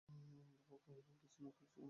[0.07, 1.79] অন্নদাবাবু কহিলেন, কিছু না, কিছু না।